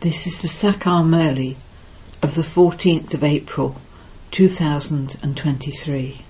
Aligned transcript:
This 0.00 0.26
is 0.26 0.36
the 0.36 0.48
Sakar 0.48 1.02
Murli 1.02 1.56
of 2.20 2.34
the 2.34 2.42
14th 2.42 3.14
of 3.14 3.24
April 3.24 3.80
2023. 4.30 6.20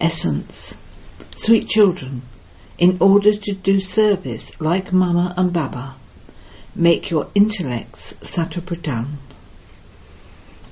Essence 0.00 0.78
Sweet 1.36 1.68
children, 1.68 2.22
in 2.78 2.96
order 2.98 3.34
to 3.34 3.52
do 3.52 3.78
service 3.78 4.58
like 4.58 4.90
Mama 4.90 5.34
and 5.36 5.52
Baba, 5.52 5.96
make 6.74 7.10
your 7.10 7.28
intellects 7.34 8.14
Satopradhan. 8.22 9.16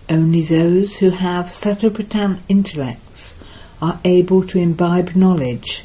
Only 0.08 0.40
those 0.40 0.96
who 0.96 1.10
have 1.10 1.48
Satopradhan 1.48 2.38
intellects 2.48 3.36
are 3.82 4.00
able 4.06 4.42
to 4.46 4.58
imbibe 4.58 5.14
knowledge 5.14 5.84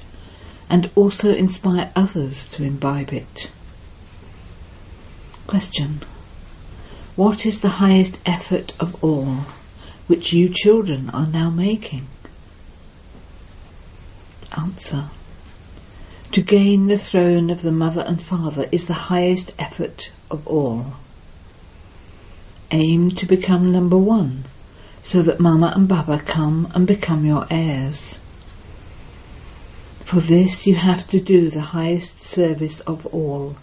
and 0.70 0.90
also 0.96 1.34
inspire 1.34 1.92
others 1.94 2.48
to 2.48 2.64
imbibe 2.64 3.12
it. 3.12 3.52
Question. 5.48 6.04
What 7.16 7.46
is 7.46 7.62
the 7.62 7.80
highest 7.80 8.20
effort 8.26 8.74
of 8.82 9.02
all 9.02 9.46
which 10.08 10.34
you 10.34 10.50
children 10.50 11.10
are 11.12 11.26
now 11.26 11.50
making? 11.50 12.08
Answer. 14.58 15.06
To 16.34 16.42
gain 16.42 16.88
the 16.88 16.98
throne 16.98 17.50
of 17.50 17.62
the 17.62 17.72
mother 17.72 18.02
and 18.02 18.22
father 18.22 18.68
is 18.74 18.88
the 18.88 19.08
highest 19.08 19.54
effort 19.58 20.12
of 20.30 20.46
all. 20.46 20.96
Aim 22.72 23.10
to 23.12 23.26
become 23.26 23.72
number 23.72 23.98
one 23.98 24.44
so 25.02 25.22
that 25.22 25.40
Mama 25.40 25.72
and 25.74 25.88
Baba 25.88 26.20
come 26.20 26.70
and 26.76 26.86
become 26.86 27.26
your 27.26 27.48
heirs. 27.50 28.20
For 30.04 30.20
this 30.20 30.68
you 30.68 30.76
have 30.76 31.08
to 31.08 31.22
do 31.22 31.50
the 31.50 31.72
highest 31.72 32.20
service 32.22 32.82
of 32.82 33.06
all 33.06 33.56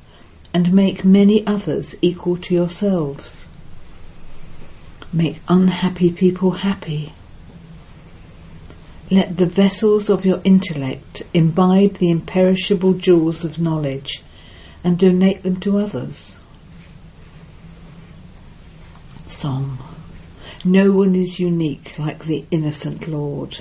and 0.55 0.73
make 0.73 1.05
many 1.05 1.45
others 1.47 1.97
equal 2.01 2.37
to 2.37 2.55
yourselves. 2.55 3.49
Make 5.13 5.41
unhappy 5.49 6.13
people 6.13 6.53
happy. 6.53 7.13
Let 9.11 9.37
the 9.37 9.47
vessels 9.47 10.09
of 10.09 10.25
your 10.25 10.41
intellect 10.45 11.25
imbibe 11.35 11.95
the 11.95 12.11
imperishable 12.11 12.95
jewels 12.95 13.45
of 13.45 13.59
knowledge 13.59 14.23
and 14.85 14.97
donate 14.97 15.43
them 15.43 15.59
to 15.61 15.79
others. 15.79 16.41
Song 19.27 19.79
No 20.65 20.93
one 20.93 21.17
is 21.17 21.41
unique 21.41 21.99
like 21.99 22.25
the 22.25 22.45
innocent 22.53 23.09
Lord. 23.09 23.61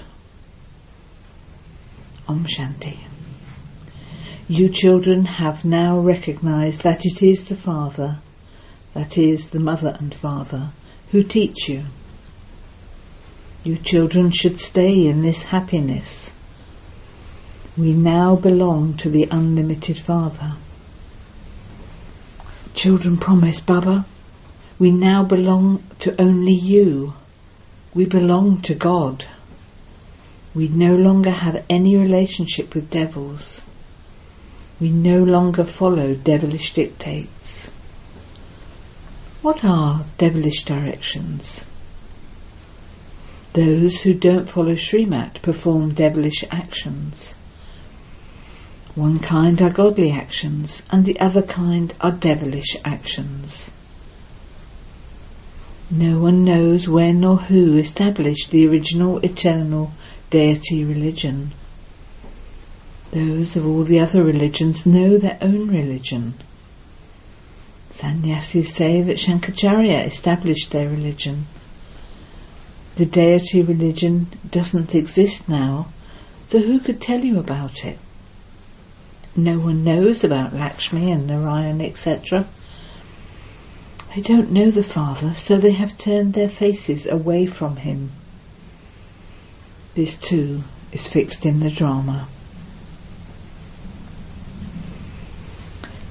Om 2.28 2.46
Shanti. 2.46 3.00
You 4.50 4.68
children 4.68 5.24
have 5.26 5.64
now 5.64 5.98
recognized 5.98 6.82
that 6.82 7.06
it 7.06 7.24
is 7.24 7.46
the 7.46 7.56
Father, 7.56 8.18
that 8.94 9.18
is, 9.18 9.50
the 9.50 9.60
Mother 9.60 9.96
and 10.00 10.14
Father, 10.14 10.72
who 11.12 11.24
teach 11.24 11.70
you. 11.70 11.86
You 13.64 13.78
children 13.78 14.32
should 14.32 14.60
stay 14.60 15.08
in 15.08 15.22
this 15.22 15.44
happiness. 15.44 16.34
We 17.78 17.94
now 17.94 18.36
belong 18.36 18.98
to 18.98 19.10
the 19.10 19.30
unlimited 19.32 19.98
Father. 19.98 20.56
Children 22.74 23.16
promise, 23.18 23.62
Baba, 23.62 24.06
we 24.78 24.92
now 24.92 25.24
belong 25.24 25.84
to 26.00 26.20
only 26.22 26.54
you. 26.54 27.14
We 27.94 28.06
belong 28.06 28.62
to 28.64 28.76
God. 28.76 29.26
We 30.54 30.68
no 30.68 30.98
longer 30.98 31.32
have 31.32 31.64
any 31.70 31.96
relationship 31.96 32.76
with 32.76 32.90
devils. 32.90 33.62
We 34.84 34.92
no 34.92 35.24
longer 35.24 35.64
follow 35.64 36.14
devilish 36.14 36.74
dictates. 36.74 37.72
What 39.42 39.64
are 39.64 40.04
devilish 40.18 40.66
directions? 40.66 41.64
Those 43.54 44.02
who 44.02 44.14
don't 44.14 44.50
follow 44.50 44.76
Srimat 44.76 45.42
perform 45.42 45.94
devilish 45.94 46.44
actions. 46.52 47.34
One 48.94 49.20
kind 49.20 49.62
are 49.62 49.70
godly 49.70 50.12
actions, 50.12 50.84
and 50.92 51.06
the 51.06 51.18
other 51.18 51.44
kind 51.44 51.94
are 52.02 52.12
devilish 52.12 52.76
actions. 52.84 53.72
No 55.90 56.20
one 56.20 56.44
knows 56.44 56.90
when 56.90 57.24
or 57.24 57.38
who 57.38 57.78
established 57.78 58.52
the 58.52 58.68
original 58.68 59.20
eternal 59.20 59.94
deity 60.30 60.84
religion. 60.84 61.54
Those 63.14 63.56
of 63.56 63.64
all 63.68 63.84
the 63.84 64.00
other 64.00 64.24
religions 64.24 64.88
know 64.88 65.20
their 65.20 65.38
own 65.40 65.68
religion. 65.68 66.34
Sannyasis 67.92 68.74
say 68.74 69.02
that 69.02 69.18
Shankaracharya 69.18 70.04
established 70.04 70.72
their 70.72 70.88
religion. 70.88 71.46
The 72.96 73.06
deity 73.06 73.62
religion 73.62 74.30
doesn't 74.50 74.96
exist 74.96 75.48
now, 75.48 75.90
so 76.44 76.58
who 76.60 76.80
could 76.80 77.00
tell 77.00 77.24
you 77.24 77.38
about 77.38 77.86
it? 77.86 78.00
No 79.36 79.60
one 79.60 79.84
knows 79.84 80.24
about 80.24 80.56
Lakshmi 80.56 81.12
and 81.12 81.28
Narayan, 81.28 81.82
etc. 81.82 82.48
They 84.16 84.22
don't 84.22 84.52
know 84.52 84.72
the 84.72 84.82
Father, 84.82 85.36
so 85.36 85.60
they 85.60 85.74
have 85.74 86.00
turned 86.00 86.34
their 86.34 86.50
faces 86.50 87.06
away 87.06 87.46
from 87.46 87.78
him. 87.78 88.12
This 89.94 90.18
too 90.18 90.64
is 90.92 91.06
fixed 91.06 91.46
in 91.46 91.60
the 91.60 91.70
drama. 91.70 92.28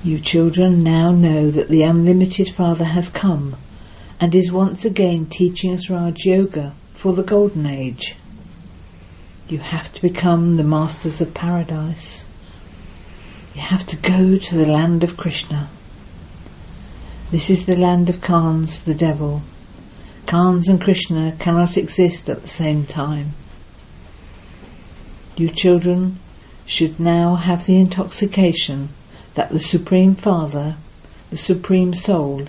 You 0.04 0.18
children 0.18 0.82
now 0.82 1.10
know 1.10 1.52
that 1.52 1.68
the 1.68 1.82
unlimited 1.82 2.48
Father 2.50 2.86
has 2.86 3.08
come 3.08 3.54
and 4.18 4.34
is 4.34 4.50
once 4.50 4.84
again 4.84 5.26
teaching 5.26 5.72
us 5.72 5.88
Raj 5.88 6.24
Yoga 6.24 6.74
for 6.92 7.12
the 7.12 7.22
Golden 7.22 7.66
Age. 7.66 8.16
You 9.48 9.60
have 9.60 9.92
to 9.92 10.02
become 10.02 10.56
the 10.56 10.64
masters 10.64 11.20
of 11.20 11.34
paradise. 11.34 12.24
You 13.54 13.60
have 13.60 13.86
to 13.86 13.96
go 13.96 14.38
to 14.38 14.54
the 14.56 14.66
land 14.66 15.04
of 15.04 15.16
Krishna. 15.16 15.68
This 17.30 17.48
is 17.48 17.66
the 17.66 17.76
land 17.76 18.10
of 18.10 18.20
Kans, 18.20 18.82
the 18.82 18.94
devil. 18.94 19.42
Kans 20.26 20.66
and 20.66 20.80
Krishna 20.80 21.36
cannot 21.38 21.76
exist 21.76 22.28
at 22.28 22.42
the 22.42 22.48
same 22.48 22.86
time. 22.86 23.34
You 25.36 25.48
children 25.48 26.18
should 26.66 26.98
now 26.98 27.36
have 27.36 27.66
the 27.66 27.78
intoxication 27.78 28.88
that 29.34 29.50
the 29.50 29.60
Supreme 29.60 30.14
Father, 30.14 30.76
the 31.30 31.36
Supreme 31.36 31.94
Soul, 31.94 32.46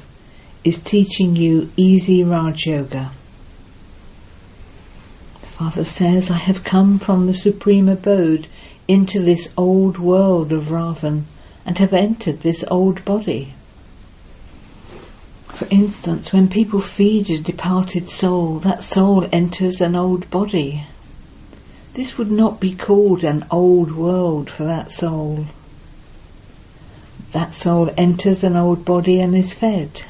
is 0.64 0.78
teaching 0.78 1.36
you 1.36 1.72
easy 1.76 2.24
Raj 2.24 2.66
Yoga. 2.66 3.12
The 5.42 5.48
Father 5.48 5.86
says, 5.86 6.32
I 6.32 6.38
have 6.38 6.64
come 6.64 7.00
from 7.00 7.28
the 7.28 7.34
Supreme 7.34 7.90
Abode 7.90 8.48
into 8.88 9.22
this 9.22 9.50
old 9.58 9.98
world 9.98 10.52
of 10.52 10.66
Ravan 10.66 11.24
and 11.66 11.78
have 11.78 11.94
entered 11.94 12.42
this 12.42 12.64
old 12.70 13.06
body. 13.06 13.54
For 15.50 15.68
instance, 15.70 16.34
when 16.34 16.50
people 16.50 16.82
feed 16.82 17.30
a 17.30 17.38
departed 17.40 18.10
soul, 18.10 18.60
that 18.60 18.84
soul 18.84 19.28
enters 19.32 19.82
an 19.82 19.96
old 19.96 20.30
body. 20.30 20.86
This 21.94 22.18
would 22.18 22.32
not 22.32 22.60
be 22.60 22.74
called 22.74 23.24
an 23.24 23.46
old 23.52 23.92
world 23.92 24.50
for 24.50 24.64
that 24.64 24.92
soul. 24.92 25.46
That 27.34 27.56
soul 27.56 27.90
enters 27.98 28.44
an 28.44 28.56
old 28.56 28.86
body 28.86 29.20
and 29.20 29.36
is 29.36 29.54
fed. 29.54 30.04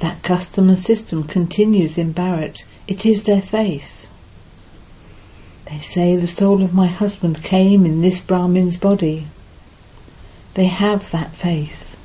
That 0.00 0.22
custom 0.24 0.68
and 0.68 0.76
system 0.76 1.22
continues 1.22 1.96
in 1.96 2.12
Bharat. 2.12 2.64
It 2.88 3.06
is 3.06 3.22
their 3.22 3.40
faith. 3.40 4.08
They 5.66 5.78
say 5.78 6.16
the 6.16 6.26
soul 6.26 6.64
of 6.64 6.74
my 6.74 6.88
husband 6.88 7.44
came 7.44 7.86
in 7.86 8.00
this 8.00 8.20
Brahmin's 8.20 8.76
body. 8.76 9.28
They 10.54 10.66
have 10.66 11.12
that 11.12 11.30
faith. 11.32 11.96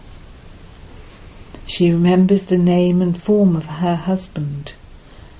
She 1.66 1.90
remembers 1.90 2.43
the 2.43 2.59
name 2.59 3.02
and 3.02 3.20
form 3.20 3.55
of 3.55 3.66
her 3.66 3.96
husband. 3.96 4.73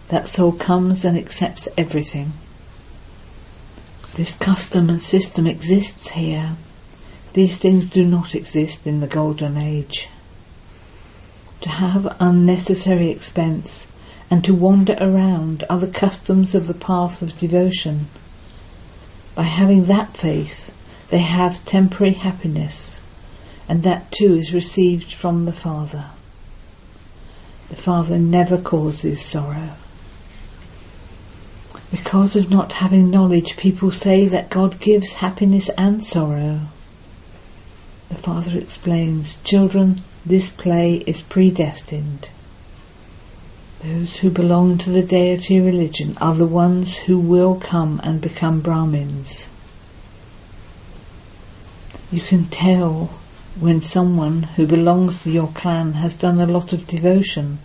That 0.10 0.28
soul 0.28 0.54
comes 0.54 1.06
and 1.06 1.16
accepts 1.16 1.68
everything. 1.78 2.34
This 4.16 4.34
custom 4.34 4.90
and 4.90 5.02
system 5.02 5.46
exists 5.46 6.10
here. 6.10 6.56
These 7.34 7.58
things 7.58 7.86
do 7.86 8.04
not 8.04 8.36
exist 8.36 8.86
in 8.86 9.00
the 9.00 9.08
Golden 9.08 9.58
Age. 9.58 10.10
To 11.62 11.70
have 11.70 12.18
unnecessary 12.20 13.10
expense 13.10 13.88
and 14.30 14.44
to 14.44 14.54
wander 14.54 14.98
around 15.00 15.64
are 15.70 15.80
the 15.80 15.88
customs 15.88 16.54
of 16.56 16.68
the 16.68 16.74
path 16.74 17.22
of 17.22 17.40
devotion. 17.40 18.08
By 19.36 19.44
having 19.44 19.86
that 19.86 20.18
faith, 20.18 20.76
they 21.10 21.20
have 21.20 21.64
temporary 21.66 22.14
happiness, 22.14 23.00
and 23.70 23.84
that 23.84 24.12
too 24.12 24.36
is 24.36 24.54
received 24.54 25.14
from 25.14 25.46
the 25.46 25.54
Father. 25.54 26.06
The 27.70 27.76
Father 27.78 28.18
never 28.18 28.58
causes 28.58 29.22
sorrow. 29.22 29.72
Because 31.92 32.36
of 32.36 32.50
not 32.50 32.74
having 32.74 33.10
knowledge, 33.10 33.56
people 33.56 33.92
say 33.92 34.28
that 34.28 34.50
God 34.50 34.80
gives 34.80 35.16
happiness 35.16 35.70
and 35.78 36.04
sorrow. 36.04 36.62
The 38.12 38.18
father 38.18 38.58
explains, 38.58 39.38
children, 39.46 40.02
This 40.26 40.50
play 40.50 40.96
is 41.08 41.22
predestined. 41.22 42.28
Those 43.82 44.18
who 44.18 44.30
belong 44.30 44.78
to 44.80 44.90
the 44.90 45.02
deity 45.02 45.62
religion 45.62 46.18
are 46.20 46.36
the 46.36 46.46
ones 46.46 46.98
who 46.98 47.18
will 47.18 47.56
come 47.56 48.02
and 48.04 48.20
become 48.20 48.60
Brahmins. 48.60 49.48
You 52.12 52.20
can 52.20 52.48
tell 52.50 53.12
when 53.58 53.82
someone 53.82 54.44
who 54.44 54.68
belongs 54.68 55.24
to 55.24 55.32
your 55.32 55.48
clan 55.48 55.94
has 55.94 56.14
done 56.14 56.42
a 56.42 56.46
lot 56.46 56.74
of 56.74 56.88
devotion. 56.88 57.60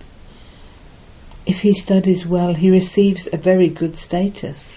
If 1.45 1.63
he 1.63 1.75
studies 1.75 2.25
well, 2.25 2.55
he 2.55 2.71
receives 2.71 3.29
a 3.33 3.37
very 3.37 3.69
good 3.69 3.99
status. 3.99 4.75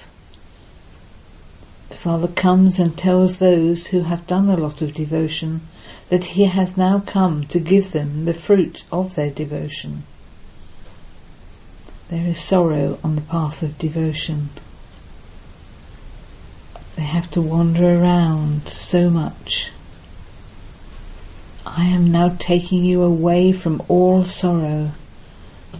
The 1.99 2.03
Father 2.03 2.27
comes 2.29 2.79
and 2.79 2.97
tells 2.97 3.39
those 3.39 3.87
who 3.87 4.03
have 4.03 4.25
done 4.25 4.47
a 4.47 4.55
lot 4.55 4.81
of 4.81 4.93
devotion 4.93 5.59
that 6.07 6.23
he 6.23 6.45
has 6.45 6.77
now 6.77 7.01
come 7.01 7.45
to 7.47 7.59
give 7.59 7.91
them 7.91 8.23
the 8.23 8.33
fruit 8.33 8.85
of 8.89 9.15
their 9.15 9.29
devotion. 9.29 10.03
There 12.07 12.25
is 12.25 12.39
sorrow 12.39 12.99
on 13.03 13.15
the 13.15 13.21
path 13.21 13.61
of 13.63 13.77
devotion. 13.77 14.49
They 16.95 17.03
have 17.03 17.29
to 17.31 17.41
wander 17.41 17.99
around 17.99 18.69
so 18.69 19.09
much. 19.09 19.73
I 21.65 21.83
am 21.83 22.13
now 22.13 22.37
taking 22.39 22.85
you 22.85 23.03
away 23.03 23.51
from 23.51 23.83
all 23.89 24.23
sorrow. 24.23 24.91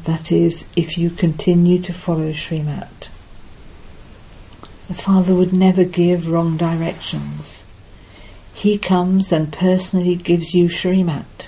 That 0.04 0.34
is, 0.34 0.68
if 0.76 0.98
you 0.98 1.12
continue 1.12 1.82
to 1.84 1.94
follow 1.94 2.34
Srimat. 2.34 3.08
The 4.90 4.96
Father 4.96 5.36
would 5.36 5.54
never 5.54 5.84
give 5.84 6.28
wrong 6.28 6.58
directions. 6.58 7.64
He 8.56 8.80
comes 8.80 9.32
and 9.32 9.54
personally 9.54 10.16
gives 10.16 10.56
you 10.56 10.66
Srimat. 10.66 11.48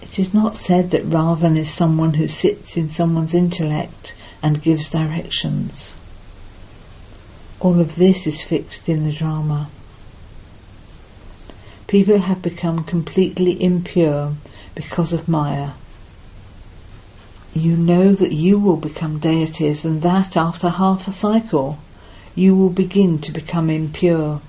It 0.00 0.18
is 0.18 0.32
not 0.32 0.56
said 0.56 0.92
that 0.92 1.04
Ravan 1.04 1.58
is 1.58 1.70
someone 1.70 2.14
who 2.14 2.26
sits 2.26 2.78
in 2.78 2.88
someone's 2.88 3.34
intellect 3.34 4.14
and 4.42 4.62
gives 4.62 4.88
directions. 4.88 5.94
All 7.60 7.78
of 7.78 7.96
this 7.96 8.26
is 8.26 8.42
fixed 8.42 8.88
in 8.88 9.04
the 9.04 9.12
drama. 9.12 9.68
People 11.86 12.20
have 12.20 12.40
become 12.40 12.82
completely 12.82 13.62
impure 13.62 14.32
because 14.74 15.12
of 15.12 15.28
Maya. 15.28 15.72
You 17.54 17.76
know 17.76 18.14
that 18.14 18.32
you 18.32 18.58
will 18.58 18.76
become 18.76 19.18
deities 19.18 19.84
and 19.84 20.02
that 20.02 20.36
after 20.36 20.68
half 20.68 21.08
a 21.08 21.12
cycle 21.12 21.78
you 22.34 22.54
will 22.54 22.70
begin 22.70 23.18
to 23.20 23.32
become 23.32 23.68
impure. 23.68 24.40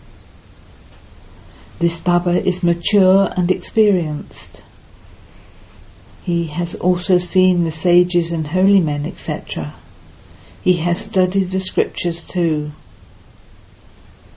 This 1.79 1.99
Baba 1.99 2.45
is 2.45 2.61
mature 2.61 3.33
and 3.35 3.49
experienced. 3.49 4.63
He 6.23 6.47
has 6.47 6.75
also 6.75 7.17
seen 7.17 7.63
the 7.63 7.71
sages 7.71 8.31
and 8.31 8.47
holy 8.47 8.81
men, 8.81 9.05
etc. 9.05 9.73
He 10.61 10.73
has 10.77 10.99
studied 10.99 11.51
the 11.51 11.59
scriptures 11.59 12.23
too. 12.23 12.73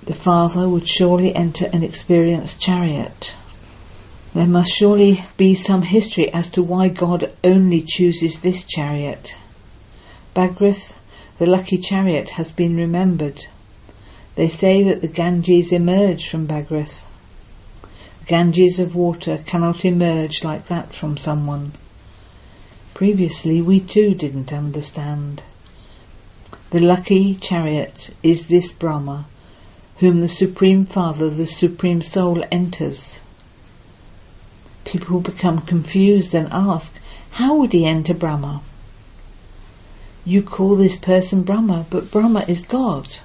The 0.04 0.14
Father 0.14 0.68
would 0.68 0.88
surely 0.88 1.34
enter 1.34 1.66
an 1.66 1.82
experienced 1.82 2.60
chariot. 2.60 3.34
There 4.34 4.46
must 4.46 4.72
surely 4.72 5.24
be 5.36 5.54
some 5.54 5.82
history 5.82 6.32
as 6.32 6.48
to 6.50 6.62
why 6.62 6.88
God 6.88 7.32
only 7.44 7.82
chooses 7.82 8.40
this 8.40 8.64
chariot. 8.64 9.34
Bhagirath, 10.34 10.94
the 11.38 11.46
lucky 11.46 11.76
chariot, 11.76 12.30
has 12.30 12.50
been 12.50 12.74
remembered. 12.74 13.46
They 14.34 14.48
say 14.48 14.82
that 14.84 15.02
the 15.02 15.08
Ganges 15.08 15.70
emerged 15.70 16.30
from 16.30 16.46
Bhagirath. 16.46 17.02
Ganges 18.26 18.78
of 18.78 18.94
water 18.94 19.38
cannot 19.44 19.84
emerge 19.84 20.42
like 20.42 20.68
that 20.68 20.94
from 20.94 21.18
someone. 21.18 21.72
Previously 22.94 23.60
we 23.60 23.80
too 23.80 24.14
didn't 24.14 24.52
understand. 24.52 25.42
The 26.70 26.80
lucky 26.80 27.34
chariot 27.34 28.14
is 28.22 28.46
this 28.46 28.72
Brahma, 28.72 29.26
whom 29.98 30.20
the 30.20 30.28
Supreme 30.28 30.86
Father, 30.86 31.28
the 31.28 31.46
Supreme 31.46 32.00
Soul 32.00 32.44
enters. 32.50 33.20
People 34.84 35.20
become 35.20 35.60
confused 35.62 36.34
and 36.34 36.48
ask, 36.52 36.94
how 37.32 37.56
would 37.56 37.72
he 37.72 37.86
enter 37.86 38.14
Brahma? 38.14 38.62
You 40.24 40.42
call 40.42 40.76
this 40.76 40.96
person 40.96 41.42
Brahma, 41.42 41.86
but 41.90 42.10
Brahma 42.10 42.44
is 42.46 42.64
God. 42.64 43.16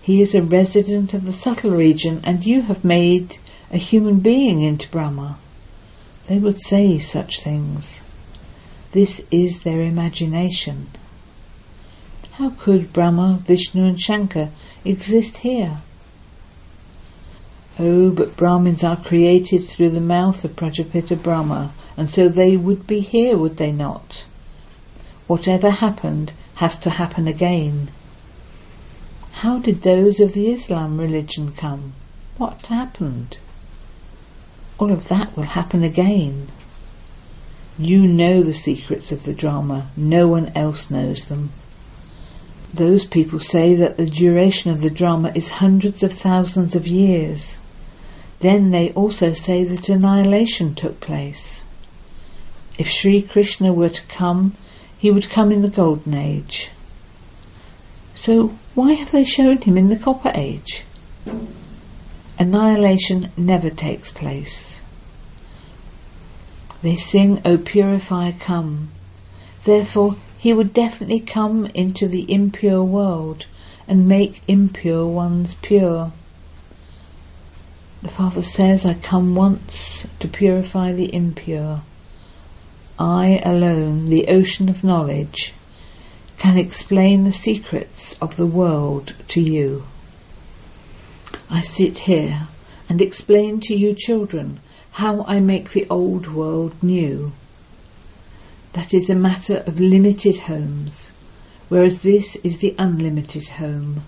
He 0.00 0.20
is 0.20 0.34
a 0.34 0.42
resident 0.42 1.14
of 1.14 1.24
the 1.24 1.32
subtle 1.32 1.70
region 1.70 2.20
and 2.24 2.44
you 2.44 2.62
have 2.62 2.84
made 2.84 3.38
a 3.70 3.78
human 3.78 4.20
being 4.20 4.62
into 4.62 4.88
Brahma. 4.88 5.38
They 6.26 6.38
would 6.38 6.60
say 6.60 6.98
such 6.98 7.40
things. 7.40 8.02
This 8.92 9.24
is 9.30 9.62
their 9.62 9.80
imagination. 9.82 10.88
How 12.32 12.50
could 12.50 12.92
Brahma, 12.92 13.40
Vishnu 13.46 13.84
and 13.84 14.00
Shankar 14.00 14.48
exist 14.84 15.38
here? 15.38 15.82
Oh, 17.78 18.10
but 18.10 18.36
Brahmins 18.36 18.84
are 18.84 18.96
created 18.96 19.66
through 19.66 19.90
the 19.90 20.00
mouth 20.00 20.44
of 20.44 20.56
Prajapita 20.56 21.22
Brahma, 21.22 21.72
and 21.96 22.10
so 22.10 22.28
they 22.28 22.56
would 22.56 22.86
be 22.86 23.00
here, 23.00 23.36
would 23.36 23.56
they 23.56 23.72
not? 23.72 24.24
Whatever 25.26 25.70
happened 25.70 26.32
has 26.56 26.76
to 26.78 26.90
happen 26.90 27.26
again. 27.26 27.88
How 29.32 29.58
did 29.58 29.82
those 29.82 30.20
of 30.20 30.34
the 30.34 30.50
Islam 30.50 31.00
religion 31.00 31.52
come? 31.52 31.94
What 32.36 32.66
happened? 32.66 33.38
All 34.78 34.92
of 34.92 35.08
that 35.08 35.36
will 35.36 35.44
happen 35.44 35.82
again. 35.82 36.48
You 37.78 38.06
know 38.06 38.42
the 38.42 38.54
secrets 38.54 39.10
of 39.10 39.22
the 39.22 39.32
drama, 39.32 39.90
no 39.96 40.28
one 40.28 40.52
else 40.54 40.90
knows 40.90 41.24
them. 41.24 41.50
Those 42.74 43.06
people 43.06 43.40
say 43.40 43.74
that 43.76 43.96
the 43.96 44.06
duration 44.06 44.70
of 44.70 44.80
the 44.80 44.90
drama 44.90 45.32
is 45.34 45.52
hundreds 45.52 46.02
of 46.02 46.12
thousands 46.12 46.74
of 46.74 46.86
years. 46.86 47.56
Then 48.42 48.72
they 48.72 48.90
also 48.90 49.34
say 49.34 49.62
that 49.62 49.88
annihilation 49.88 50.74
took 50.74 50.98
place. 50.98 51.62
If 52.76 52.90
Sri 52.90 53.22
Krishna 53.22 53.72
were 53.72 53.88
to 53.88 54.06
come, 54.06 54.56
he 54.98 55.12
would 55.12 55.30
come 55.30 55.52
in 55.52 55.62
the 55.62 55.68
Golden 55.68 56.14
Age. 56.14 56.70
So 58.16 58.58
why 58.74 58.94
have 58.94 59.12
they 59.12 59.22
shown 59.22 59.58
him 59.58 59.78
in 59.78 59.88
the 59.88 59.96
Copper 59.96 60.32
Age? 60.34 60.82
Annihilation 62.36 63.30
never 63.36 63.70
takes 63.70 64.10
place. 64.10 64.80
They 66.82 66.96
sing, 66.96 67.40
O 67.44 67.58
purifier, 67.58 68.32
come. 68.32 68.88
Therefore, 69.62 70.16
he 70.36 70.52
would 70.52 70.74
definitely 70.74 71.20
come 71.20 71.66
into 71.66 72.08
the 72.08 72.26
impure 72.28 72.82
world 72.82 73.46
and 73.86 74.08
make 74.08 74.42
impure 74.48 75.06
ones 75.06 75.54
pure. 75.62 76.10
The 78.02 78.08
Father 78.08 78.42
says, 78.42 78.84
I 78.84 78.94
come 78.94 79.36
once 79.36 80.06
to 80.18 80.26
purify 80.26 80.92
the 80.92 81.14
impure. 81.14 81.82
I 82.98 83.40
alone, 83.44 84.06
the 84.06 84.26
ocean 84.26 84.68
of 84.68 84.82
knowledge, 84.82 85.54
can 86.36 86.58
explain 86.58 87.22
the 87.22 87.32
secrets 87.32 88.16
of 88.20 88.36
the 88.36 88.46
world 88.46 89.14
to 89.28 89.40
you. 89.40 89.84
I 91.48 91.60
sit 91.60 92.00
here 92.00 92.48
and 92.88 93.00
explain 93.00 93.60
to 93.60 93.74
you 93.74 93.94
children 93.94 94.58
how 94.92 95.22
I 95.28 95.38
make 95.38 95.70
the 95.70 95.86
old 95.88 96.26
world 96.26 96.82
new. 96.82 97.32
That 98.72 98.92
is 98.92 99.08
a 99.10 99.14
matter 99.14 99.58
of 99.58 99.78
limited 99.78 100.38
homes, 100.38 101.12
whereas 101.68 102.02
this 102.02 102.34
is 102.42 102.58
the 102.58 102.74
unlimited 102.78 103.46
home. 103.48 104.02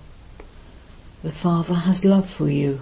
The 1.22 1.30
Father 1.30 1.74
has 1.74 2.04
love 2.04 2.28
for 2.28 2.50
you. 2.50 2.80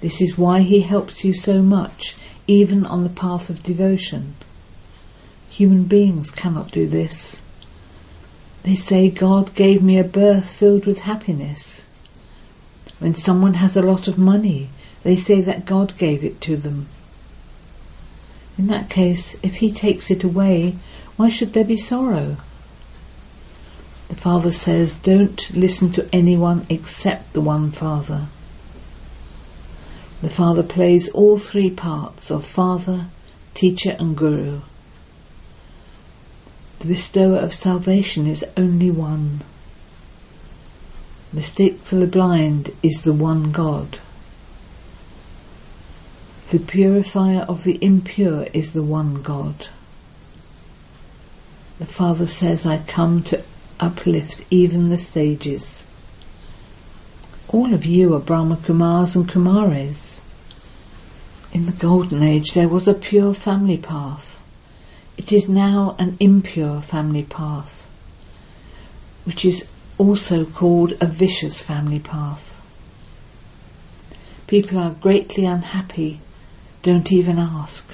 This 0.00 0.20
is 0.20 0.38
why 0.38 0.62
He 0.62 0.82
helps 0.82 1.24
you 1.24 1.32
so 1.32 1.60
much, 1.60 2.14
even 2.46 2.86
on 2.86 3.02
the 3.02 3.10
path 3.10 3.50
of 3.50 3.62
devotion. 3.62 4.34
Human 5.50 5.84
beings 5.84 6.30
cannot 6.30 6.70
do 6.70 6.86
this. 6.86 7.42
They 8.62 8.74
say 8.74 9.10
God 9.10 9.54
gave 9.54 9.82
me 9.82 9.98
a 9.98 10.04
birth 10.04 10.50
filled 10.50 10.86
with 10.86 11.00
happiness. 11.00 11.84
When 12.98 13.14
someone 13.14 13.54
has 13.54 13.76
a 13.76 13.82
lot 13.82 14.08
of 14.08 14.18
money, 14.18 14.68
they 15.02 15.16
say 15.16 15.40
that 15.40 15.64
God 15.64 15.96
gave 15.98 16.24
it 16.24 16.40
to 16.42 16.56
them. 16.56 16.88
In 18.56 18.66
that 18.66 18.90
case, 18.90 19.36
if 19.42 19.56
He 19.56 19.70
takes 19.70 20.10
it 20.10 20.24
away, 20.24 20.76
why 21.16 21.28
should 21.28 21.52
there 21.52 21.64
be 21.64 21.76
sorrow? 21.76 22.36
The 24.08 24.16
Father 24.16 24.50
says, 24.50 24.96
don't 24.96 25.50
listen 25.50 25.92
to 25.92 26.08
anyone 26.12 26.66
except 26.68 27.32
the 27.32 27.40
one 27.40 27.70
Father. 27.70 28.26
The 30.20 30.28
Father 30.28 30.64
plays 30.64 31.08
all 31.10 31.38
three 31.38 31.70
parts 31.70 32.30
of 32.30 32.44
Father, 32.44 33.06
Teacher 33.54 33.96
and 33.98 34.16
Guru. 34.16 34.62
The 36.80 36.86
bestower 36.88 37.38
of 37.38 37.54
salvation 37.54 38.26
is 38.26 38.44
only 38.56 38.90
one. 38.90 39.42
The 41.32 41.42
stick 41.42 41.80
for 41.82 41.96
the 41.96 42.06
blind 42.06 42.72
is 42.82 43.02
the 43.02 43.12
one 43.12 43.52
God. 43.52 44.00
The 46.50 46.58
purifier 46.58 47.42
of 47.42 47.64
the 47.64 47.78
impure 47.80 48.44
is 48.52 48.72
the 48.72 48.82
one 48.82 49.22
God. 49.22 49.68
The 51.78 51.86
Father 51.86 52.26
says, 52.26 52.66
I 52.66 52.78
come 52.78 53.22
to 53.24 53.44
uplift 53.78 54.42
even 54.50 54.88
the 54.88 54.98
stages. 54.98 55.86
All 57.50 57.72
of 57.72 57.86
you 57.86 58.14
are 58.14 58.20
Brahma 58.20 58.56
Kumars 58.56 59.16
and 59.16 59.26
Kumaris. 59.26 60.20
In 61.50 61.64
the 61.64 61.72
Golden 61.72 62.22
Age 62.22 62.52
there 62.52 62.68
was 62.68 62.86
a 62.86 62.92
pure 62.92 63.32
family 63.32 63.78
path. 63.78 64.38
It 65.16 65.32
is 65.32 65.48
now 65.48 65.96
an 65.98 66.18
impure 66.20 66.82
family 66.82 67.22
path, 67.22 67.88
which 69.24 69.46
is 69.46 69.64
also 69.96 70.44
called 70.44 70.92
a 71.00 71.06
vicious 71.06 71.62
family 71.62 72.00
path. 72.00 72.60
People 74.46 74.78
are 74.78 74.90
greatly 74.90 75.46
unhappy, 75.46 76.20
don't 76.82 77.10
even 77.10 77.38
ask. 77.38 77.88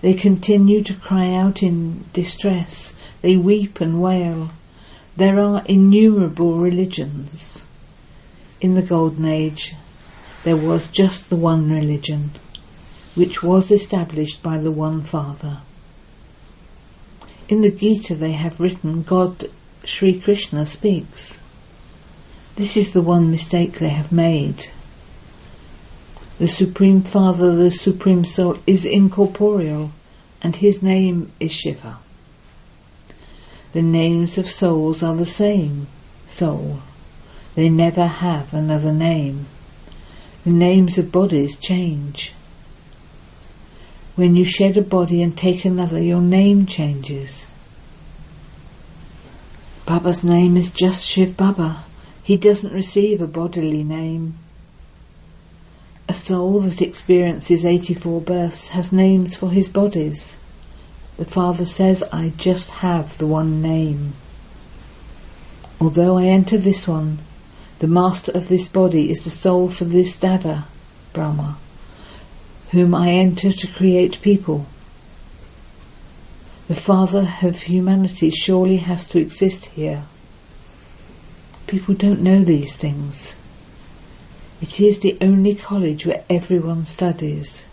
They 0.00 0.14
continue 0.14 0.82
to 0.82 0.94
cry 0.94 1.32
out 1.32 1.62
in 1.62 2.06
distress. 2.12 2.92
They 3.22 3.36
weep 3.36 3.80
and 3.80 4.02
wail. 4.02 4.50
There 5.16 5.38
are 5.38 5.62
innumerable 5.66 6.58
religions. 6.58 7.62
In 8.60 8.74
the 8.74 8.82
Golden 8.82 9.24
Age, 9.24 9.74
there 10.42 10.56
was 10.56 10.88
just 10.88 11.30
the 11.30 11.36
one 11.36 11.70
religion, 11.70 12.32
which 13.14 13.40
was 13.40 13.70
established 13.70 14.42
by 14.42 14.58
the 14.58 14.72
one 14.72 15.02
Father. 15.02 15.58
In 17.48 17.60
the 17.60 17.70
Gita 17.70 18.16
they 18.16 18.32
have 18.32 18.58
written 18.58 19.02
God 19.02 19.48
Sri 19.84 20.20
Krishna 20.20 20.66
speaks. 20.66 21.38
This 22.56 22.76
is 22.76 22.90
the 22.90 23.00
one 23.00 23.30
mistake 23.30 23.78
they 23.78 23.90
have 23.90 24.10
made. 24.10 24.66
The 26.38 26.48
Supreme 26.48 27.02
Father, 27.02 27.54
the 27.54 27.70
Supreme 27.70 28.24
Soul, 28.24 28.58
is 28.66 28.84
incorporeal, 28.84 29.92
and 30.42 30.56
his 30.56 30.82
name 30.82 31.30
is 31.38 31.52
Shiva. 31.52 31.98
The 33.72 33.82
names 33.82 34.36
of 34.36 34.48
souls 34.48 35.02
are 35.02 35.14
the 35.14 35.26
same 35.26 35.86
soul. 36.28 36.80
They 37.58 37.68
never 37.68 38.06
have 38.06 38.54
another 38.54 38.92
name. 38.92 39.46
The 40.44 40.50
names 40.50 40.96
of 40.96 41.10
bodies 41.10 41.58
change. 41.58 42.32
When 44.14 44.36
you 44.36 44.44
shed 44.44 44.76
a 44.76 44.80
body 44.80 45.20
and 45.24 45.36
take 45.36 45.64
another, 45.64 46.00
your 46.00 46.20
name 46.20 46.66
changes. 46.66 47.46
Baba's 49.86 50.22
name 50.22 50.56
is 50.56 50.70
just 50.70 51.04
Shiv 51.04 51.36
Baba. 51.36 51.82
He 52.22 52.36
doesn't 52.36 52.72
receive 52.72 53.20
a 53.20 53.26
bodily 53.26 53.82
name. 53.82 54.38
A 56.08 56.14
soul 56.14 56.60
that 56.60 56.80
experiences 56.80 57.66
84 57.66 58.20
births 58.20 58.68
has 58.68 58.92
names 58.92 59.34
for 59.34 59.50
his 59.50 59.68
bodies. 59.68 60.36
The 61.16 61.24
Father 61.24 61.64
says, 61.64 62.04
I 62.12 62.32
just 62.36 62.70
have 62.70 63.18
the 63.18 63.26
one 63.26 63.60
name. 63.60 64.12
Although 65.80 66.18
I 66.18 66.26
enter 66.26 66.56
this 66.56 66.86
one, 66.86 67.18
the 67.78 67.86
master 67.86 68.32
of 68.32 68.48
this 68.48 68.68
body 68.68 69.10
is 69.10 69.20
the 69.20 69.30
soul 69.30 69.70
for 69.70 69.84
this 69.84 70.16
Dada, 70.16 70.66
Brahma, 71.12 71.56
whom 72.70 72.94
I 72.94 73.10
enter 73.10 73.52
to 73.52 73.66
create 73.68 74.20
people. 74.20 74.66
The 76.66 76.74
Father 76.74 77.36
of 77.42 77.62
humanity 77.62 78.30
surely 78.30 78.78
has 78.78 79.06
to 79.06 79.18
exist 79.18 79.66
here. 79.66 80.04
People 81.66 81.94
don't 81.94 82.20
know 82.20 82.42
these 82.42 82.76
things. 82.76 83.36
It 84.60 84.80
is 84.80 84.98
the 84.98 85.16
only 85.20 85.54
college 85.54 86.04
where 86.04 86.24
everyone 86.28 86.84
studies. 86.84 87.64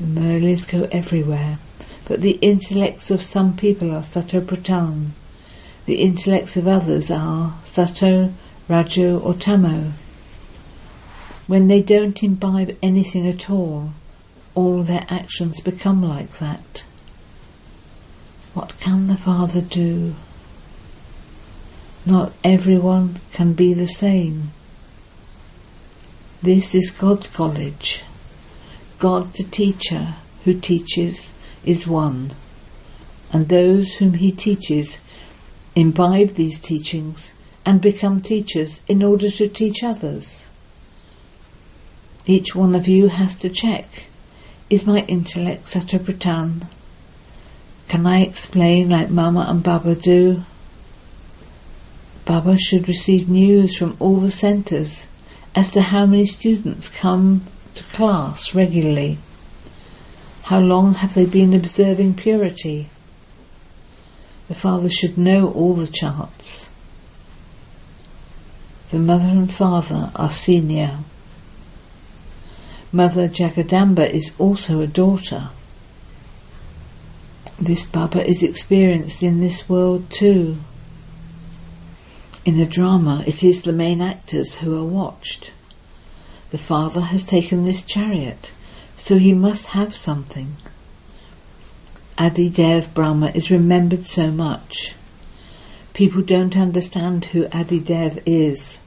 The 0.00 0.06
Murlis 0.06 0.66
go 0.68 0.88
everywhere, 0.90 1.58
but 2.06 2.22
the 2.22 2.38
intellects 2.42 3.10
of 3.10 3.22
some 3.22 3.56
people 3.56 3.92
are 3.92 4.02
Pratan. 4.02 5.12
The 5.86 6.00
intellects 6.00 6.56
of 6.56 6.66
others 6.66 7.10
are 7.10 7.54
Sato, 7.62 8.32
Rajo 8.68 9.18
or 9.18 9.34
Tamo. 9.34 9.92
When 11.46 11.68
they 11.68 11.82
don't 11.82 12.22
imbibe 12.22 12.76
anything 12.82 13.28
at 13.28 13.50
all, 13.50 13.92
all 14.54 14.82
their 14.82 15.04
actions 15.10 15.60
become 15.60 16.02
like 16.02 16.38
that. 16.38 16.84
What 18.54 18.78
can 18.80 19.08
the 19.08 19.16
Father 19.16 19.60
do? 19.60 20.14
Not 22.06 22.32
everyone 22.42 23.20
can 23.32 23.52
be 23.52 23.74
the 23.74 23.88
same. 23.88 24.52
This 26.40 26.74
is 26.74 26.90
God's 26.90 27.28
college. 27.28 28.04
God 28.98 29.34
the 29.34 29.44
teacher 29.44 30.14
who 30.44 30.58
teaches 30.60 31.34
is 31.64 31.86
one, 31.86 32.32
and 33.32 33.48
those 33.48 33.94
whom 33.94 34.14
he 34.14 34.30
teaches 34.30 34.98
imbibe 35.74 36.34
these 36.34 36.60
teachings 36.60 37.32
and 37.66 37.80
become 37.80 38.20
teachers 38.20 38.80
in 38.86 39.02
order 39.02 39.30
to 39.30 39.48
teach 39.48 39.82
others. 39.82 40.48
Each 42.26 42.54
one 42.54 42.74
of 42.74 42.88
you 42.88 43.08
has 43.08 43.36
to 43.36 43.48
check, 43.48 44.04
is 44.70 44.86
my 44.86 45.00
intellect 45.08 45.66
Satopradhan? 45.66 46.66
Can 47.88 48.06
I 48.06 48.22
explain 48.22 48.88
like 48.88 49.10
Mama 49.10 49.46
and 49.48 49.62
Baba 49.62 49.94
do? 49.94 50.42
Baba 52.24 52.56
should 52.58 52.88
receive 52.88 53.28
news 53.28 53.76
from 53.76 53.96
all 54.00 54.16
the 54.16 54.30
centres 54.30 55.04
as 55.54 55.70
to 55.72 55.82
how 55.82 56.06
many 56.06 56.24
students 56.24 56.88
come 56.88 57.42
to 57.74 57.82
class 57.84 58.54
regularly. 58.54 59.18
How 60.44 60.60
long 60.60 60.94
have 60.94 61.14
they 61.14 61.26
been 61.26 61.52
observing 61.52 62.14
purity? 62.14 62.88
The 64.48 64.54
father 64.54 64.88
should 64.88 65.16
know 65.16 65.50
all 65.50 65.74
the 65.74 65.86
charts. 65.86 66.68
The 68.90 68.98
mother 68.98 69.26
and 69.26 69.52
father 69.52 70.10
are 70.14 70.30
senior. 70.30 70.98
Mother 72.92 73.28
Jagadamba 73.28 74.08
is 74.08 74.32
also 74.38 74.80
a 74.80 74.86
daughter. 74.86 75.48
This 77.58 77.86
Baba 77.86 78.24
is 78.24 78.42
experienced 78.42 79.22
in 79.22 79.40
this 79.40 79.68
world 79.68 80.10
too. 80.10 80.58
In 82.44 82.60
a 82.60 82.66
drama, 82.66 83.24
it 83.26 83.42
is 83.42 83.62
the 83.62 83.72
main 83.72 84.02
actors 84.02 84.56
who 84.56 84.78
are 84.78 84.84
watched. 84.84 85.52
The 86.50 86.58
father 86.58 87.00
has 87.00 87.24
taken 87.24 87.64
this 87.64 87.82
chariot, 87.82 88.52
so 88.96 89.18
he 89.18 89.32
must 89.32 89.68
have 89.68 89.94
something. 89.94 90.56
Adi 92.16 92.48
Dev 92.48 92.94
Brahma 92.94 93.32
is 93.34 93.50
remembered 93.50 94.06
so 94.06 94.30
much. 94.30 94.94
People 95.94 96.22
don't 96.22 96.56
understand 96.56 97.24
who 97.26 97.48
Adi 97.52 97.80
Dev 97.80 98.22
is. 98.24 98.78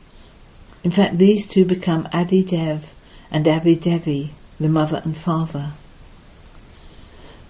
In 0.82 0.92
fact, 0.92 1.18
these 1.18 1.46
two 1.46 1.66
become 1.66 2.08
Adi 2.14 2.42
Dev 2.42 2.94
and 3.30 3.46
Adi 3.46 3.76
Devi, 3.76 4.32
the 4.62 4.70
mother 4.70 5.02
and 5.04 5.18
father. 5.18 5.74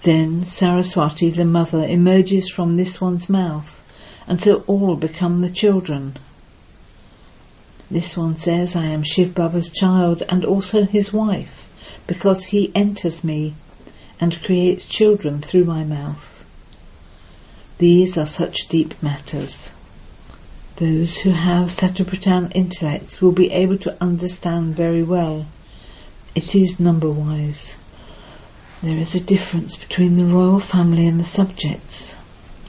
Then 0.02 0.46
Saraswati, 0.46 1.30
the 1.30 1.46
mother, 1.46 1.84
emerges 1.84 2.50
from 2.50 2.76
this 2.76 3.00
one's 3.00 3.30
mouth 3.30 3.84
and 4.28 4.42
so 4.42 4.64
all 4.66 4.96
become 4.96 5.42
the 5.42 5.50
children. 5.50 6.18
This 7.92 8.18
one 8.18 8.38
says, 8.38 8.76
I 8.76 8.86
am 8.86 9.04
Shiv 9.04 9.36
Baba's 9.36 9.70
child 9.70 10.24
and 10.28 10.44
also 10.44 10.86
his 10.86 11.14
wife, 11.14 11.68
because 12.08 12.46
he 12.46 12.72
enters 12.74 13.24
me 13.24 13.54
and 14.20 14.42
creates 14.44 14.86
children 14.86 15.42
through 15.42 15.66
my 15.66 15.84
mouth. 15.84 16.46
These 17.78 18.18
are 18.18 18.26
such 18.26 18.68
deep 18.70 19.02
matters. 19.04 19.70
Those 20.78 21.18
who 21.18 21.32
have 21.32 21.70
Satopradhan 21.70 22.52
intellects 22.56 23.22
will 23.22 23.32
be 23.32 23.52
able 23.52 23.78
to 23.80 23.98
understand 24.02 24.76
very 24.76 25.04
well. 25.04 25.46
It 26.36 26.56
is 26.56 26.80
number 26.80 27.10
wise. 27.10 27.76
There 28.84 28.98
is 28.98 29.16
a 29.16 29.20
difference 29.20 29.76
between 29.76 30.16
the 30.16 30.26
royal 30.26 30.60
family 30.60 31.08
and 31.08 31.20
the 31.20 31.26
subjects. 31.26 32.16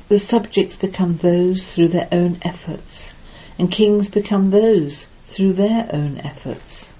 The 0.08 0.18
subjects 0.18 0.76
become 0.76 1.18
those 1.18 1.70
through 1.70 1.88
their 1.88 2.08
own 2.10 2.38
efforts, 2.40 3.14
and 3.58 3.70
kings 3.70 4.08
become 4.08 4.50
those 4.50 5.06
through 5.24 5.52
their 5.52 5.90
own 5.92 6.18
efforts. 6.18 6.94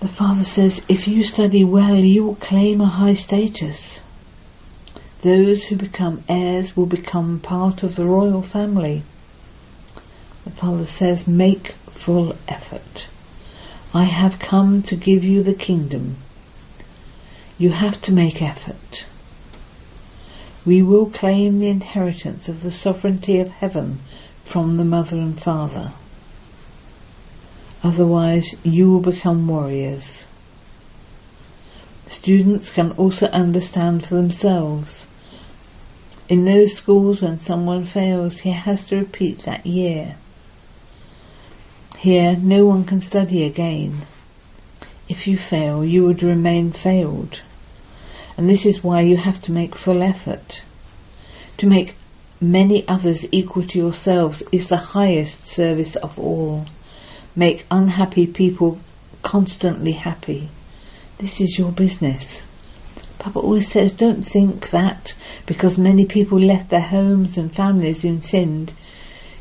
The 0.00 0.08
father 0.08 0.44
says, 0.44 0.84
if 0.88 1.08
you 1.08 1.24
study 1.24 1.64
well, 1.64 1.96
you 1.96 2.24
will 2.24 2.34
claim 2.36 2.80
a 2.80 2.86
high 2.86 3.14
status. 3.14 4.00
Those 5.22 5.64
who 5.64 5.76
become 5.76 6.22
heirs 6.28 6.76
will 6.76 6.86
become 6.86 7.40
part 7.40 7.82
of 7.82 7.96
the 7.96 8.06
royal 8.06 8.42
family. 8.42 9.02
The 10.44 10.50
father 10.50 10.86
says, 10.86 11.26
make 11.26 11.72
full 11.90 12.36
effort. 12.46 13.08
I 13.92 14.04
have 14.04 14.38
come 14.38 14.82
to 14.84 14.96
give 14.96 15.24
you 15.24 15.42
the 15.42 15.54
kingdom. 15.54 16.16
You 17.58 17.70
have 17.70 18.00
to 18.02 18.12
make 18.12 18.40
effort 18.40 19.06
we 20.68 20.82
will 20.82 21.06
claim 21.06 21.60
the 21.60 21.68
inheritance 21.68 22.46
of 22.46 22.60
the 22.60 22.70
sovereignty 22.70 23.40
of 23.40 23.48
heaven 23.48 23.98
from 24.44 24.76
the 24.76 24.84
mother 24.84 25.16
and 25.16 25.42
father. 25.42 25.92
Otherwise, 27.82 28.54
you 28.64 28.90
will 28.90 29.00
become 29.00 29.46
warriors. 29.46 30.26
Students 32.08 32.70
can 32.70 32.92
also 32.92 33.26
understand 33.28 34.06
for 34.06 34.14
themselves. 34.16 35.06
In 36.28 36.44
those 36.44 36.74
schools 36.74 37.22
when 37.22 37.38
someone 37.38 37.84
fails, 37.84 38.38
he 38.38 38.50
has 38.50 38.84
to 38.86 38.96
repeat 38.96 39.40
that 39.40 39.64
year. 39.64 40.16
Here, 41.98 42.36
no 42.36 42.66
one 42.66 42.84
can 42.84 43.00
study 43.00 43.44
again. 43.44 44.02
If 45.08 45.26
you 45.26 45.36
fail, 45.36 45.84
you 45.84 46.04
would 46.04 46.22
remain 46.22 46.72
failed. 46.72 47.40
And 48.36 48.48
this 48.48 48.66
is 48.66 48.84
why 48.84 49.00
you 49.00 49.16
have 49.16 49.40
to 49.42 49.52
make 49.52 49.74
full 49.74 50.02
effort. 50.02 50.62
To 51.58 51.66
make 51.66 51.94
many 52.40 52.86
others 52.86 53.24
equal 53.32 53.64
to 53.64 53.78
yourselves 53.78 54.42
is 54.52 54.68
the 54.68 54.76
highest 54.76 55.46
service 55.46 55.96
of 55.96 56.18
all. 56.18 56.66
Make 57.36 57.66
unhappy 57.70 58.26
people 58.26 58.78
constantly 59.22 59.92
happy. 59.92 60.48
This 61.18 61.40
is 61.40 61.58
your 61.58 61.72
business. 61.72 62.44
Papa 63.18 63.38
always 63.40 63.68
says, 63.68 63.94
don't 63.94 64.22
think 64.22 64.70
that 64.70 65.14
because 65.46 65.76
many 65.76 66.06
people 66.06 66.38
left 66.38 66.70
their 66.70 66.80
homes 66.80 67.36
and 67.36 67.52
families 67.52 68.04
in 68.04 68.20
sin, 68.20 68.68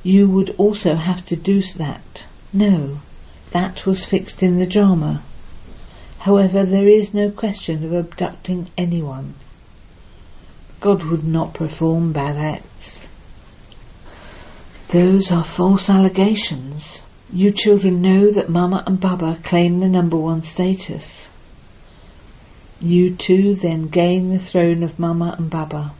you 0.03 0.27
would 0.27 0.55
also 0.57 0.95
have 0.95 1.25
to 1.27 1.35
do 1.35 1.61
that. 1.61 2.25
No, 2.51 2.99
that 3.51 3.85
was 3.85 4.05
fixed 4.05 4.41
in 4.41 4.57
the 4.57 4.65
drama. 4.65 5.21
However, 6.19 6.65
there 6.65 6.87
is 6.87 7.13
no 7.13 7.29
question 7.29 7.83
of 7.83 7.93
abducting 7.93 8.69
anyone. 8.77 9.35
God 10.79 11.03
would 11.03 11.23
not 11.23 11.53
perform 11.53 12.13
bad 12.13 12.37
acts. 12.37 13.07
Those 14.89 15.31
are 15.31 15.43
false 15.43 15.89
allegations. 15.89 17.01
You 17.33 17.51
children 17.51 18.01
know 18.01 18.31
that 18.31 18.47
Mama 18.47 18.83
and 18.87 19.01
Baba 19.01 19.37
claim 19.43 19.81
the 19.81 19.89
number 19.89 20.15
one 20.15 20.43
status. 20.43 21.27
You 22.79 23.13
too 23.13 23.53
then 23.53 23.89
gain 23.89 24.29
the 24.29 24.39
throne 24.39 24.81
of 24.81 24.97
Mama 24.97 25.35
and 25.37 25.49
Baba. 25.49 25.91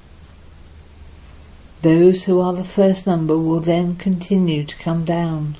Those 1.82 2.24
who 2.24 2.40
are 2.40 2.54
the 2.54 2.64
first 2.64 3.06
number 3.06 3.38
will 3.38 3.60
then 3.60 3.98
continue 3.98 4.64
to 4.64 4.78
come 4.78 5.04
down. 5.04 5.58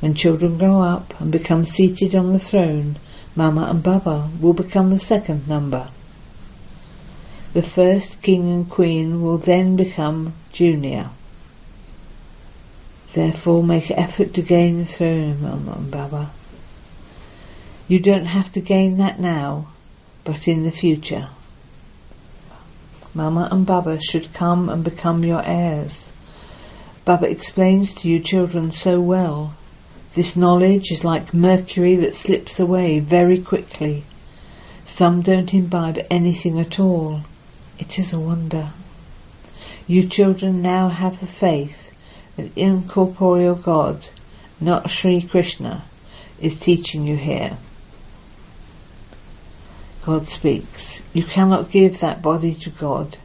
When 0.00 0.14
children 0.14 0.58
grow 0.58 0.82
up 0.82 1.18
and 1.20 1.30
become 1.30 1.64
seated 1.64 2.16
on 2.16 2.32
the 2.32 2.40
throne, 2.40 2.96
Mama 3.36 3.66
and 3.70 3.80
Baba 3.80 4.28
will 4.40 4.54
become 4.54 4.90
the 4.90 4.98
second 4.98 5.46
number. 5.46 5.88
The 7.52 7.62
first 7.62 8.22
king 8.22 8.50
and 8.50 8.68
queen 8.68 9.22
will 9.22 9.38
then 9.38 9.76
become 9.76 10.34
junior. 10.52 11.10
Therefore 13.14 13.62
make 13.62 13.90
effort 13.90 14.34
to 14.34 14.42
gain 14.42 14.78
the 14.78 14.84
throne, 14.84 15.44
and 15.44 15.90
Baba. 15.90 16.30
You 17.88 18.00
don't 18.00 18.26
have 18.26 18.52
to 18.52 18.60
gain 18.60 18.96
that 18.98 19.18
now, 19.18 19.68
but 20.24 20.46
in 20.46 20.64
the 20.64 20.70
future. 20.70 21.28
Mama 23.14 23.48
and 23.50 23.64
Baba 23.64 24.00
should 24.00 24.34
come 24.34 24.68
and 24.68 24.82
become 24.82 25.24
your 25.24 25.42
heirs. 25.44 26.12
Baba 27.04 27.28
explains 27.28 27.92
to 27.94 28.08
you 28.08 28.18
children 28.20 28.72
so 28.72 29.00
well 29.00 29.54
this 30.14 30.36
knowledge 30.36 30.92
is 30.92 31.02
like 31.02 31.34
mercury 31.34 31.96
that 31.96 32.14
slips 32.14 32.60
away 32.60 33.00
very 33.00 33.38
quickly. 33.38 34.04
Some 34.86 35.22
don't 35.22 35.52
imbibe 35.52 36.06
anything 36.08 36.60
at 36.60 36.78
all. 36.78 37.22
It 37.80 37.98
is 37.98 38.12
a 38.12 38.20
wonder. 38.20 38.70
You 39.88 40.06
children 40.06 40.62
now 40.62 40.88
have 40.88 41.18
the 41.18 41.26
faith 41.26 41.83
that 42.36 42.50
incorporeal 42.56 43.54
God, 43.54 44.06
not 44.60 44.90
Sri 44.90 45.22
Krishna, 45.22 45.84
is 46.40 46.58
teaching 46.58 47.06
you 47.06 47.16
here. 47.16 47.56
God 50.04 50.28
speaks. 50.28 51.00
You 51.12 51.24
cannot 51.24 51.70
give 51.70 52.00
that 52.00 52.20
body 52.20 52.54
to 52.56 52.70
God. 52.70 53.16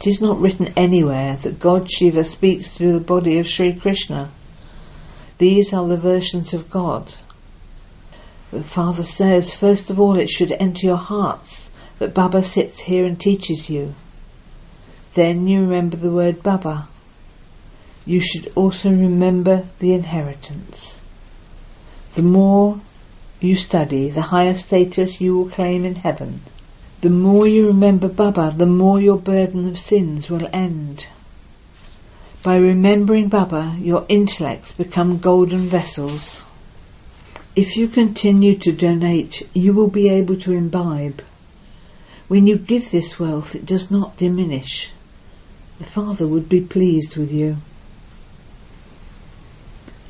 It 0.00 0.06
is 0.06 0.20
not 0.20 0.38
written 0.38 0.72
anywhere 0.76 1.36
that 1.36 1.58
God 1.58 1.90
Shiva 1.90 2.24
speaks 2.24 2.72
through 2.72 2.92
the 2.92 3.04
body 3.04 3.38
of 3.38 3.48
Sri 3.48 3.72
Krishna. 3.72 4.30
These 5.38 5.72
are 5.72 5.88
the 5.88 5.96
versions 5.96 6.52
of 6.52 6.70
God. 6.70 7.14
The 8.50 8.62
Father 8.62 9.02
says, 9.02 9.54
first 9.54 9.90
of 9.90 9.98
all, 9.98 10.18
it 10.18 10.28
should 10.28 10.52
enter 10.52 10.86
your 10.86 10.96
hearts 10.96 11.70
that 11.98 12.14
Baba 12.14 12.42
sits 12.42 12.80
here 12.80 13.04
and 13.04 13.20
teaches 13.20 13.68
you. 13.68 13.94
Then 15.14 15.46
you 15.46 15.60
remember 15.60 15.96
the 15.96 16.12
word 16.12 16.42
Baba. 16.42 16.88
You 18.08 18.22
should 18.22 18.50
also 18.54 18.88
remember 18.88 19.66
the 19.80 19.92
inheritance. 19.92 20.98
The 22.14 22.22
more 22.22 22.80
you 23.38 23.54
study, 23.54 24.08
the 24.08 24.32
higher 24.32 24.54
status 24.54 25.20
you 25.20 25.36
will 25.36 25.50
claim 25.50 25.84
in 25.84 25.96
heaven. 25.96 26.40
The 27.02 27.10
more 27.10 27.46
you 27.46 27.66
remember 27.66 28.08
Baba, 28.08 28.54
the 28.56 28.64
more 28.64 28.98
your 28.98 29.18
burden 29.18 29.68
of 29.68 29.78
sins 29.78 30.30
will 30.30 30.48
end. 30.54 31.08
By 32.42 32.56
remembering 32.56 33.28
Baba, 33.28 33.76
your 33.78 34.06
intellects 34.08 34.72
become 34.72 35.18
golden 35.18 35.68
vessels. 35.68 36.44
If 37.54 37.76
you 37.76 37.88
continue 37.88 38.56
to 38.60 38.72
donate, 38.72 39.46
you 39.52 39.74
will 39.74 39.90
be 39.90 40.08
able 40.08 40.38
to 40.38 40.52
imbibe. 40.52 41.20
When 42.28 42.46
you 42.46 42.56
give 42.56 42.90
this 42.90 43.20
wealth, 43.20 43.54
it 43.54 43.66
does 43.66 43.90
not 43.90 44.16
diminish. 44.16 44.92
The 45.76 45.84
Father 45.84 46.26
would 46.26 46.48
be 46.48 46.62
pleased 46.62 47.18
with 47.18 47.30
you. 47.30 47.58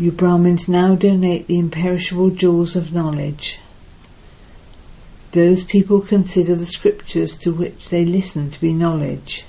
You 0.01 0.13
Brahmins 0.13 0.69
now 0.69 0.95
donate 0.95 1.49
the 1.49 1.59
imperishable 1.59 2.31
jewels 2.31 2.77
of 2.77 2.93
knowledge. 2.93 3.59
Those 5.33 5.65
people 5.65 6.01
consider 6.01 6.55
the 6.55 6.67
scriptures 6.67 7.37
to 7.39 7.53
which 7.53 7.89
they 7.89 8.05
listen 8.05 8.49
to 8.51 8.61
be 8.61 8.73
knowledge. 8.73 9.45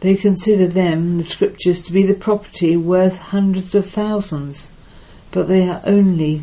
They 0.00 0.16
consider 0.16 0.66
them, 0.66 1.18
the 1.18 1.22
scriptures, 1.22 1.80
to 1.82 1.92
be 1.92 2.02
the 2.02 2.14
property 2.14 2.76
worth 2.76 3.18
hundreds 3.18 3.76
of 3.76 3.86
thousands, 3.86 4.72
but 5.30 5.46
they 5.46 5.62
are 5.62 5.82
only 5.84 6.42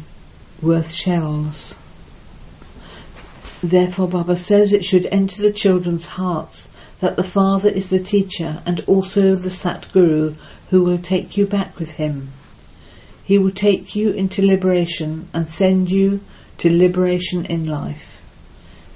worth 0.61 0.91
shells. 0.91 1.75
Therefore 3.61 4.07
Baba 4.07 4.37
says 4.37 4.71
it 4.71 4.85
should 4.85 5.05
enter 5.07 5.41
the 5.41 5.51
children's 5.51 6.07
hearts 6.07 6.69
that 7.01 7.17
the 7.17 7.25
Father 7.25 7.67
is 7.67 7.89
the 7.89 7.99
teacher 7.99 8.63
and 8.65 8.79
also 8.87 9.35
the 9.35 9.49
Satguru 9.49 10.35
who 10.69 10.81
will 10.85 10.97
take 10.97 11.35
you 11.35 11.45
back 11.45 11.77
with 11.77 11.91
him. 11.95 12.29
He 13.23 13.37
will 13.37 13.51
take 13.51 13.95
you 13.95 14.11
into 14.11 14.45
liberation 14.45 15.29
and 15.33 15.49
send 15.49 15.89
you 15.89 16.21
to 16.57 16.69
liberation 16.69 17.45
in 17.45 17.65
life. 17.65 18.21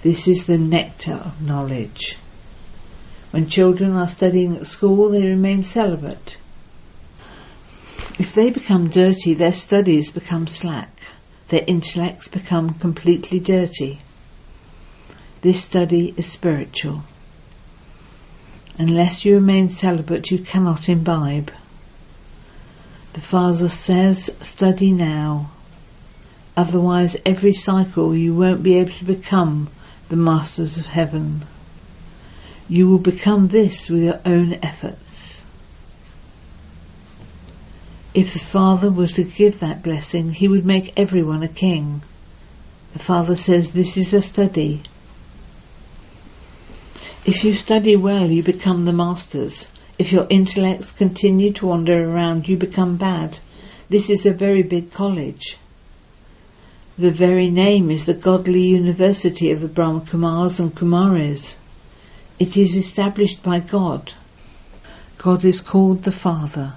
This 0.01 0.27
is 0.27 0.45
the 0.45 0.57
nectar 0.57 1.13
of 1.13 1.41
knowledge. 1.41 2.17
When 3.31 3.47
children 3.47 3.93
are 3.93 4.07
studying 4.07 4.55
at 4.55 4.67
school, 4.67 5.09
they 5.09 5.25
remain 5.25 5.63
celibate. 5.63 6.37
If 8.19 8.33
they 8.33 8.49
become 8.49 8.89
dirty, 8.89 9.33
their 9.33 9.53
studies 9.53 10.11
become 10.11 10.47
slack. 10.47 11.01
Their 11.49 11.63
intellects 11.67 12.27
become 12.27 12.73
completely 12.75 13.39
dirty. 13.39 13.99
This 15.41 15.63
study 15.63 16.13
is 16.17 16.25
spiritual. 16.25 17.03
Unless 18.77 19.23
you 19.23 19.35
remain 19.35 19.69
celibate, 19.69 20.29
you 20.29 20.39
cannot 20.39 20.89
imbibe. 20.89 21.51
The 23.17 23.23
Father 23.23 23.67
says, 23.67 24.29
study 24.43 24.91
now. 24.91 25.49
Otherwise, 26.55 27.17
every 27.25 27.51
cycle 27.51 28.15
you 28.15 28.35
won't 28.35 28.61
be 28.61 28.77
able 28.77 28.91
to 28.91 29.05
become 29.05 29.69
the 30.09 30.15
masters 30.15 30.77
of 30.77 30.85
heaven. 30.85 31.41
You 32.69 32.87
will 32.87 32.99
become 32.99 33.47
this 33.47 33.89
with 33.89 34.03
your 34.03 34.19
own 34.23 34.59
efforts. 34.61 35.43
If 38.13 38.33
the 38.33 38.39
Father 38.39 38.91
was 38.91 39.13
to 39.13 39.23
give 39.23 39.61
that 39.61 39.81
blessing, 39.81 40.33
he 40.33 40.47
would 40.47 40.63
make 40.63 40.93
everyone 40.95 41.41
a 41.41 41.47
king. 41.47 42.03
The 42.93 42.99
Father 42.99 43.35
says 43.35 43.73
this 43.73 43.97
is 43.97 44.13
a 44.13 44.21
study. 44.21 44.83
If 47.25 47.43
you 47.43 47.55
study 47.55 47.95
well, 47.95 48.29
you 48.29 48.43
become 48.43 48.85
the 48.85 48.93
masters. 48.93 49.69
If 49.99 50.11
your 50.11 50.27
intellects 50.29 50.91
continue 50.91 51.51
to 51.53 51.67
wander 51.67 52.09
around, 52.09 52.47
you 52.47 52.55
become 52.55 52.97
bad. 52.97 53.39
This 53.89 54.09
is 54.09 54.25
a 54.25 54.31
very 54.31 54.61
big 54.61 54.91
college. 54.91 55.57
The 56.97 57.11
very 57.11 57.49
name 57.49 57.89
is 57.89 58.05
the 58.05 58.13
godly 58.13 58.63
university 58.63 59.51
of 59.51 59.61
the 59.61 59.67
Brahma 59.67 60.01
Kumars 60.01 60.59
and 60.59 60.73
Kumaris. 60.73 61.55
It 62.39 62.57
is 62.57 62.75
established 62.75 63.41
by 63.41 63.59
God. 63.59 64.13
God 65.17 65.43
is 65.43 65.61
called 65.61 66.03
the 66.03 66.11
Father. 66.11 66.73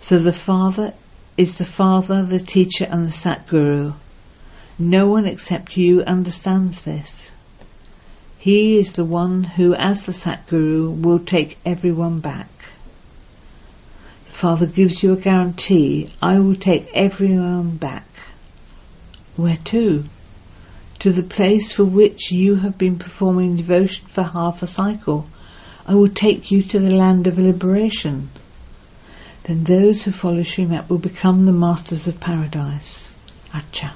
So 0.00 0.18
the 0.18 0.32
Father 0.32 0.92
is 1.36 1.56
the 1.56 1.64
Father, 1.64 2.24
the 2.24 2.38
Teacher 2.38 2.84
and 2.84 3.06
the 3.06 3.12
Satguru. 3.12 3.94
No 4.78 5.08
one 5.08 5.26
except 5.26 5.76
you 5.76 6.02
understands 6.02 6.84
this. 6.84 7.30
He 8.40 8.78
is 8.78 8.94
the 8.94 9.04
one 9.04 9.44
who, 9.44 9.74
as 9.74 10.00
the 10.00 10.12
Satguru, 10.12 11.02
will 11.02 11.18
take 11.18 11.58
everyone 11.66 12.20
back. 12.20 12.48
The 14.24 14.30
Father 14.30 14.64
gives 14.64 15.02
you 15.02 15.12
a 15.12 15.16
guarantee, 15.16 16.08
I 16.22 16.38
will 16.38 16.56
take 16.56 16.88
everyone 16.94 17.76
back. 17.76 18.08
Where 19.36 19.58
to? 19.64 20.04
To 21.00 21.12
the 21.12 21.22
place 21.22 21.72
for 21.72 21.84
which 21.84 22.32
you 22.32 22.54
have 22.56 22.78
been 22.78 22.98
performing 22.98 23.58
devotion 23.58 24.06
for 24.06 24.22
half 24.22 24.62
a 24.62 24.66
cycle. 24.66 25.28
I 25.86 25.94
will 25.94 26.08
take 26.08 26.50
you 26.50 26.62
to 26.62 26.78
the 26.78 26.94
land 26.94 27.26
of 27.26 27.38
liberation. 27.38 28.30
Then 29.42 29.64
those 29.64 30.04
who 30.04 30.12
follow 30.12 30.44
Srimat 30.44 30.88
will 30.88 30.96
become 30.96 31.44
the 31.44 31.52
masters 31.52 32.08
of 32.08 32.20
paradise. 32.20 33.12
Acha. 33.52 33.90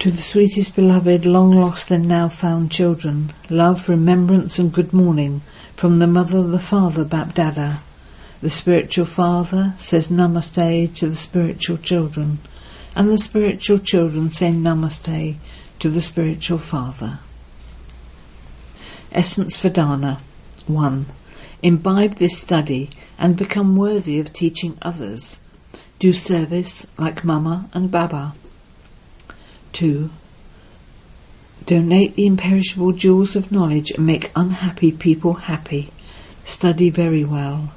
To 0.00 0.12
the 0.12 0.22
sweetest 0.22 0.76
beloved, 0.76 1.26
long 1.26 1.50
lost 1.50 1.90
and 1.90 2.06
now 2.06 2.28
found 2.28 2.70
children, 2.70 3.32
love, 3.50 3.88
remembrance 3.88 4.56
and 4.56 4.72
good 4.72 4.92
morning 4.92 5.40
from 5.74 5.96
the 5.96 6.06
mother, 6.06 6.40
the 6.44 6.60
father, 6.60 7.04
Bapdada. 7.04 7.80
The 8.40 8.48
spiritual 8.48 9.06
father 9.06 9.74
says 9.76 10.08
namaste 10.08 10.94
to 10.94 11.08
the 11.08 11.16
spiritual 11.16 11.78
children, 11.78 12.38
and 12.94 13.10
the 13.10 13.18
spiritual 13.18 13.80
children 13.80 14.30
say 14.30 14.52
namaste 14.52 15.34
to 15.80 15.90
the 15.90 16.00
spiritual 16.00 16.58
father. 16.58 17.18
Essence 19.10 19.56
for 19.56 19.68
Dharna 19.68 20.20
1. 20.68 21.06
Imbibe 21.64 22.14
this 22.18 22.38
study 22.38 22.90
and 23.18 23.36
become 23.36 23.74
worthy 23.74 24.20
of 24.20 24.32
teaching 24.32 24.78
others. 24.80 25.40
Do 25.98 26.12
service 26.12 26.86
like 26.96 27.24
Mama 27.24 27.68
and 27.74 27.90
Baba. 27.90 28.34
2. 29.78 30.10
Donate 31.66 32.16
the 32.16 32.26
imperishable 32.26 32.90
jewels 32.90 33.36
of 33.36 33.52
knowledge 33.52 33.92
and 33.92 34.04
make 34.04 34.32
unhappy 34.34 34.90
people 34.90 35.34
happy. 35.34 35.90
Study 36.42 36.90
very 36.90 37.24
well. 37.24 37.70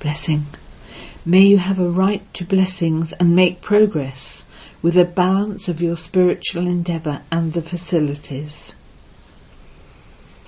Blessing. 0.00 0.46
May 1.26 1.42
you 1.42 1.58
have 1.58 1.78
a 1.78 1.90
right 1.90 2.22
to 2.32 2.44
blessings 2.46 3.12
and 3.12 3.36
make 3.36 3.60
progress 3.60 4.46
with 4.80 4.96
a 4.96 5.04
balance 5.04 5.68
of 5.68 5.82
your 5.82 5.98
spiritual 5.98 6.66
endeavour 6.66 7.20
and 7.30 7.52
the 7.52 7.60
facilities. 7.60 8.72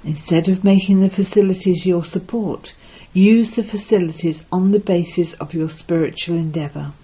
Instead 0.04 0.48
of 0.48 0.64
making 0.64 1.02
the 1.02 1.10
facilities 1.10 1.84
your 1.84 2.02
support, 2.02 2.74
use 3.12 3.56
the 3.56 3.62
facilities 3.62 4.42
on 4.50 4.70
the 4.70 4.80
basis 4.80 5.34
of 5.34 5.52
your 5.52 5.68
spiritual 5.68 6.36
endeavour. 6.36 6.94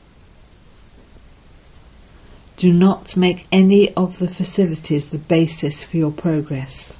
Do 2.56 2.72
not 2.72 3.16
make 3.16 3.46
any 3.50 3.92
of 3.94 4.18
the 4.18 4.28
facilities 4.28 5.06
the 5.06 5.18
basis 5.18 5.82
for 5.82 5.96
your 5.96 6.12
progress. 6.12 6.96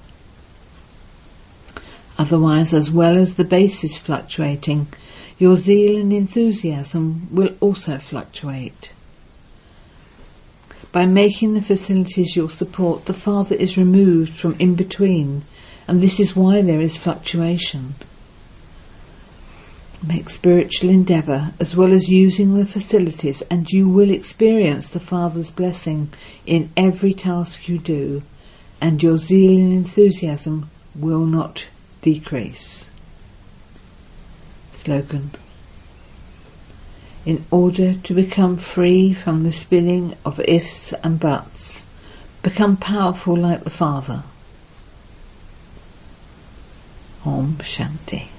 Otherwise, 2.19 2.75
as 2.75 2.91
well 2.91 3.17
as 3.17 3.35
the 3.35 3.45
basis 3.45 3.97
fluctuating, 3.97 4.89
your 5.39 5.57
zeal 5.57 5.97
and 5.97 6.13
enthusiasm 6.13 7.29
will 7.31 7.51
also 7.61 7.99
fluctuate. 7.99 8.93
By 10.93 11.07
making 11.07 11.55
the 11.55 11.63
facilities 11.63 12.37
your 12.37 12.51
support, 12.51 13.07
the 13.07 13.15
Father 13.15 13.57
is 13.57 13.79
removed 13.79 14.35
from 14.35 14.55
in 14.59 14.75
between, 14.75 15.43
and 15.89 16.01
this 16.01 16.21
is 16.21 16.37
why 16.37 16.61
there 16.61 16.81
is 16.81 16.97
fluctuation. 16.97 17.95
Make 20.05 20.31
spiritual 20.31 20.91
endeavour 20.91 21.53
as 21.61 21.77
well 21.77 21.95
as 21.95 22.09
using 22.09 22.55
the 22.55 22.67
facilities, 22.67 23.41
and 23.43 23.71
you 23.71 23.89
will 23.89 24.11
experience 24.11 24.89
the 24.89 24.99
Father's 24.99 25.53
blessing 25.53 26.11
in 26.45 26.73
every 26.77 27.15
task 27.15 27.69
you 27.69 27.79
do, 27.79 28.23
and 28.81 29.01
your 29.01 29.17
zeal 29.17 29.57
and 29.57 29.73
enthusiasm 29.73 30.69
will 30.97 31.25
not 31.25 31.67
decrease. 32.01 32.91
Slogan 34.73 35.31
In 37.25 37.45
order 37.53 37.95
to 37.95 38.13
become 38.13 38.57
free 38.57 39.15
from 39.15 39.45
the 39.45 39.53
spinning 39.53 40.17
of 40.25 40.41
ifs 40.41 40.93
and 41.05 41.21
buts, 41.21 41.87
become 42.43 42.77
powerful 42.77 43.37
like 43.37 43.63
the 43.63 43.71
Father. 43.71 44.25
Om 47.25 47.59
Shanti. 47.59 48.32